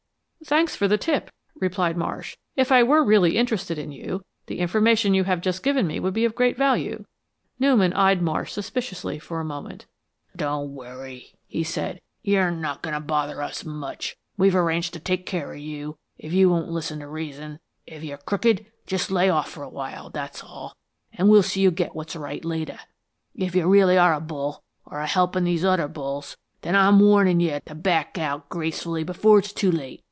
"Thanks 0.43 0.75
for 0.75 0.87
the 0.87 0.97
tip," 0.97 1.29
replied 1.59 1.95
Marsh. 1.95 2.35
"If 2.57 2.71
I 2.73 2.81
were 2.83 3.05
really 3.05 3.37
interested 3.37 3.77
in 3.77 3.91
you, 3.93 4.21
the 4.47 4.57
information 4.59 5.13
you 5.13 5.23
have 5.25 5.39
just 5.39 5.61
given 5.63 5.85
me 5.87 5.99
would 5.99 6.15
be 6.15 6.25
of 6.25 6.33
great 6.35 6.57
value." 6.57 7.05
Newman 7.59 7.93
eyed 7.93 8.21
Marsh 8.23 8.51
suspiciously 8.51 9.17
for 9.19 9.39
a 9.39 9.45
moment. 9.45 9.85
"Don't 10.35 10.73
worry," 10.73 11.31
he 11.45 11.63
said. 11.63 12.01
"You're 12.23 12.49
not 12.51 12.81
goin' 12.81 12.95
to 12.95 12.99
bother 12.99 13.41
us 13.41 13.63
much. 13.63 14.17
We've 14.35 14.55
arranged 14.55 14.93
to 14.95 14.99
take 14.99 15.25
care 15.27 15.53
of 15.53 15.59
you, 15.59 15.95
if 16.17 16.33
you 16.33 16.49
won't 16.49 16.69
listen 16.71 16.99
to 16.99 17.07
reason. 17.07 17.59
If 17.85 18.03
you're 18.03 18.17
crooked, 18.17 18.65
just 18.87 19.11
lay 19.11 19.29
off 19.29 19.47
for 19.47 19.63
awhile, 19.63 20.09
that's 20.09 20.43
all, 20.43 20.75
and 21.13 21.29
we'll 21.29 21.43
see 21.43 21.61
you 21.61 21.69
get 21.71 21.95
what's 21.95 22.15
right 22.15 22.43
later. 22.43 22.79
If 23.35 23.53
you 23.55 23.69
really 23.69 23.97
are 23.97 24.15
a 24.15 24.19
bull, 24.19 24.63
or 24.85 24.99
are 24.99 25.05
helpin' 25.05 25.43
these 25.45 25.63
other 25.63 25.87
bulls, 25.87 26.35
then 26.63 26.75
I'm 26.75 26.99
warnin' 26.99 27.39
you 27.39 27.59
to 27.67 27.75
back 27.75 28.17
out 28.17 28.49
gracefully 28.49 29.03
before 29.05 29.37
it's 29.39 29.53
too 29.53 29.71
late. 29.71 29.99